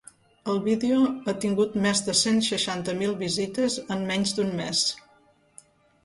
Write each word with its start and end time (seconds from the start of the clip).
El 0.51 0.55
vídeo 0.67 1.01
ha 1.09 1.33
tingut 1.41 1.75
més 1.83 1.99
de 2.07 2.15
cent 2.21 2.39
seixanta 2.47 2.95
mil 3.01 3.13
visites 3.19 3.75
en 3.97 4.01
menys 4.13 4.33
d’un 4.39 4.49
mes. 4.63 4.81